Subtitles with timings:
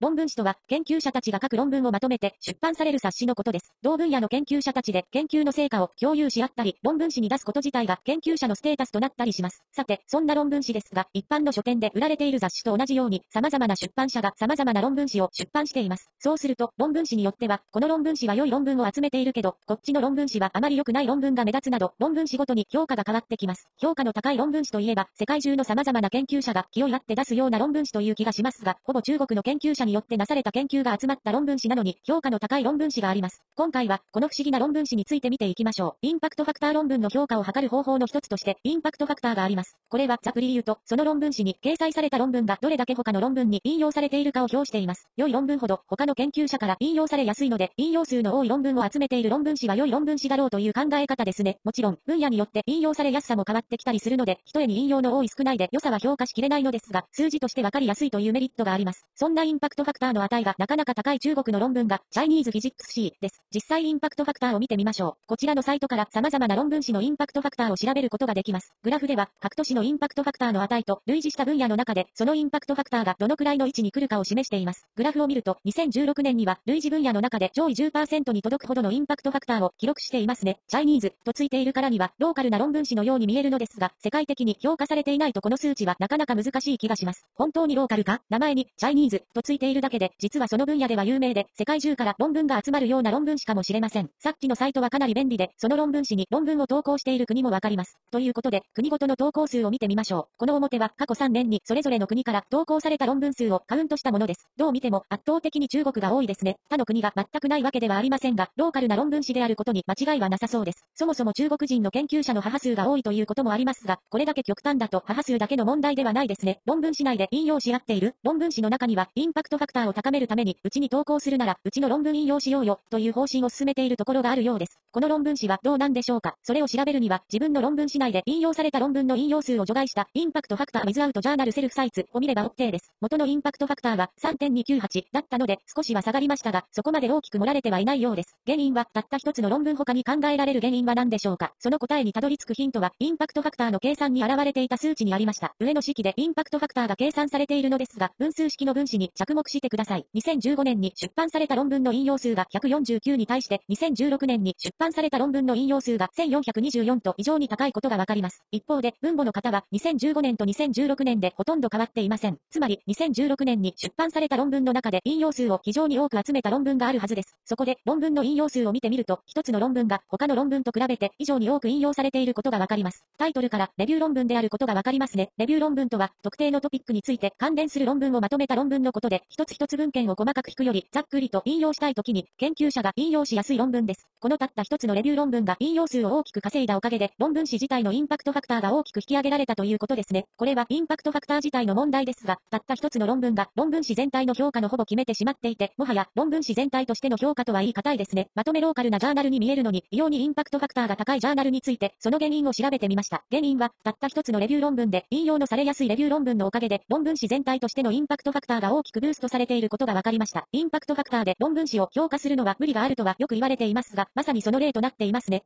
[0.00, 3.74] 論文誌とは、研究者たちが書く論文をまとめて出版される冊子のことです。
[3.82, 9.62] 同分野の研究者たちで研究の成果を共有し合ったり、論文誌に出すこと自体が研究者のステータスとなったりします。
[9.72, 16.08] さて、そんな論文誌ですが、一般の書店で売られている雑誌と同じように、様々な出版社が様々な論文誌を出版しています。
[16.18, 23.68] そうすると、論文誌によっては、この論文誌は良い論文を集めているけど、こっちの論文誌はあまり良くない論文が目立つなど、論文誌ごとに評価が変わってきます。
[23.76, 33.42] 評価の高い論文誌といえば、世界中の様々な研究者が気を合って出すような論文誌という気がしますが、ほぼ中国の研究者にによってなされた研究が集まった論文誌なのに、評価の高い論文誌があります。
[33.56, 36.06] 今回は、この不思議な論文誌について見ていきましょう。
[36.06, 39.76] インパクトファクター論文の評価を測る方法の一つとして、インパクトファクターがあります。
[39.88, 45.08] これは、ざっくり言うと、その論文誌に掲載された論文がどれだけ他の論文に引用されているかを表しています。
[45.16, 51.58] 良い論文ほど、他の研究者から引用されやすいので、引用数の多い論文を集めている論文誌は良い論文誌だろうという考え方ですね。
[51.64, 59.04] もちろん、分野によって引用されやすさも変わってきたりするので、一重に引用の多い少ないで良さは評価しきれないのですが、数字としてわかりやすいというメリットがあります。
[59.14, 63.42] そんなインパクトファクターの値がなかなか高い中国の論文が、 Chinese Physics C です。
[63.54, 65.26] 実際インパクトファクターを見てみましょう。
[65.26, 68.74] こちらのサイトから様々な論文誌のインパクトファクターを調べることができます。
[68.82, 74.86] グラフでは、各年のインパクトファクターの値と類似した分野の中で、そのインパクトファクターがどのくらいの位置に来るかを示しています。
[74.96, 80.60] グラフを見ると、2016年には類似分野の中で上位10%に届くほどのインパクトファクターを記録していますね。
[80.68, 87.26] チャイニーズとついているからには、ローカルな論文誌のように見えるのですが、世界的に評価されていないとこの数値はなかなか難しい気がします。
[87.34, 88.22] 本当にローカルか？
[88.30, 94.10] 名前に、チャイニーズとついているているだけで、実はその分野では有名で、世界中から論文が集まるような論文誌かもしれません。
[94.18, 97.96] さっきのサイトはかなり便利で、その論文誌に論文を投稿している国もわかります。
[98.10, 100.24] ということで、国ごとの投稿数を見てみましょう。
[100.38, 104.48] この表は過去3年にそれぞれの国から投稿された論文数をカウントしたものです。
[104.56, 106.56] どう見ても圧倒的に中国が多いですね。
[106.68, 110.84] 他の国が全くないわけではありませんが、ローカルな論文誌であることに間違いはなさそうです。
[110.94, 116.60] そもそも中国人の研究者の母数が多いということもありますが、これだけ極端だと母数だけの問題ではないですね。
[116.66, 124.80] 論文誌内で引用し合っている論文誌の中には、インパクトファクターを高めるために、うちに投稿するなら、うちの論文引用しようよ、という方針を進めているところがあるようです。
[124.90, 126.36] この論文誌はどうなんでしょうか？
[126.42, 132.90] それを調べるには、自分の論文誌内で引用された論文の引用数を除外した、インパクトファクターウィズアウトジャーナルセルフサイツを見れば OK です。
[133.02, 138.36] 元のインパクトファクターは3.298だったので、少しは下がりましたが、そこまで大きく盛られてはいないようです。
[138.46, 145.54] 原因は、たった一つの論文他に考えられる原因は何でしょうかその答えにたどり着くヒントは、インパクトファクターの計算に現れていた数値にありました。
[145.60, 150.06] 上の式でインパクトファクターが計算されているのですが、分数式の分子に着目してください。
[150.14, 158.42] 2015年に出版された論文の引用数が149に対して、2016年に出版された論文の引用数が1424と異常に高いことがわかります。
[158.50, 162.38] 一方で、分母の方は2015年と2016年でほとんど変わっていません。
[162.50, 167.36] つまり、2016年に出版された論文の中で引用数を非常に多く集めた論文があるはずです。
[167.44, 173.04] そこで、論文の引用数を見てみると、一つの論文が他の論文と比べて以上に多く引用されていることがわかります。
[173.18, 175.30] タイトルからレビュー論文であることがわかりますね。
[175.36, 184.08] レビュー論文とは、特定のトピックについて関連する論文をまとめた論文のことで、一つ一つ文献を細かく引くより、ざっくりと引用したいときに、研究者が引用しやすい論文です。
[184.18, 190.24] このたった一つのレビュー論文が引用数を大きく稼いだおかげで、論文誌自体のインパクトファクターが大きく引き上げられたということですね。
[190.36, 198.30] これはインパクトファクター自体の問題ですが、たった一つの論文が論文誌全体の評価のほぼ決めてしまっていて、もはや論文誌全体としての評価とは言い難いですね。
[198.34, 203.22] まとめローカルなジャーナルに見えるのに、異様にインパクトファクターが高いジャーナルについて、その原因を調べてみました。
[203.30, 210.46] 原因は、たった一つのレビュー論文で、引用のされやすいレビュー論文のおかげで、論文誌全体としてのインパクトファクターが大きくブーストされていることが分かりました。
[210.52, 215.44] インパクトファクターで論文誌を評価するのは無理があるとはよく言われていますが、まさにその例となっていますね。